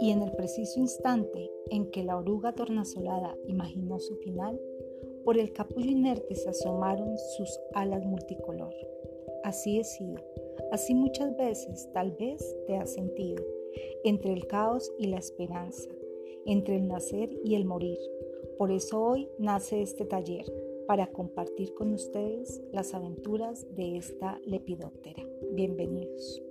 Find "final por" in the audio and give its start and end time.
4.16-5.38